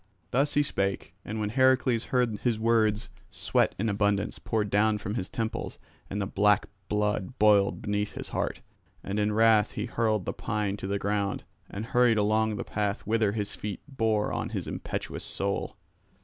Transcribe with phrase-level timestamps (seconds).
[0.31, 5.13] Thus he spake; and when Heracles heard his words, sweat in abundance poured down from
[5.13, 5.77] his temples
[6.09, 8.61] and the black blood boiled beneath his heart.
[9.03, 13.01] And in wrath he hurled the pine to the ground and hurried along the path
[13.05, 15.77] whither his feet bore on his impetuous soul.